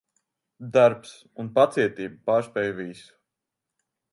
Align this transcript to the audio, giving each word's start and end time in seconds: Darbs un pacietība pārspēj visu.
Darbs 0.77 1.11
un 1.43 1.51
pacietība 1.59 2.19
pārspēj 2.31 2.73
visu. 2.81 3.07